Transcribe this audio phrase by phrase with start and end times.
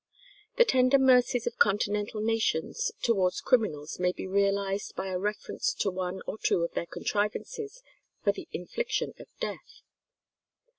[0.57, 5.91] The tender mercies of continental nations towards criminals may be realized by a reference to
[5.91, 7.83] one or two of their contrivances
[8.23, 9.83] for the infliction of death.